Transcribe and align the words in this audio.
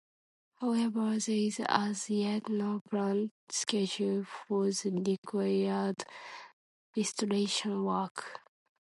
However, 0.55 1.19
there 1.19 1.35
is 1.35 1.61
as 1.69 2.09
yet 2.09 2.49
no 2.49 2.81
planned 2.89 3.29
schedule 3.49 4.23
for 4.23 4.71
the 4.71 4.99
required 5.05 6.03
restoration 6.97 7.83
work. 7.83 8.39